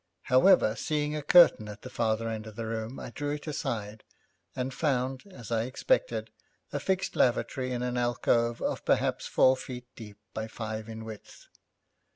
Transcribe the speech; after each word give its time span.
However, 0.23 0.75
seeing 0.75 1.15
a 1.15 1.21
curtain 1.21 1.69
at 1.69 1.83
the 1.83 1.89
farther 1.91 2.27
end 2.27 2.47
of 2.47 2.55
the 2.55 2.65
room, 2.65 2.99
I 2.99 3.11
drew 3.11 3.35
it 3.35 3.45
aside, 3.45 4.03
and 4.55 4.73
found, 4.73 5.21
as 5.29 5.51
I 5.51 5.65
expected, 5.65 6.31
a 6.73 6.79
fixed 6.79 7.15
lavatory 7.15 7.71
in 7.71 7.83
an 7.83 7.97
alcove 7.99 8.63
of 8.63 8.83
perhaps 8.83 9.27
four 9.27 9.55
feet 9.55 9.85
deep 9.95 10.17
by 10.33 10.47
five 10.47 10.89
in 10.89 11.05
width. 11.05 11.49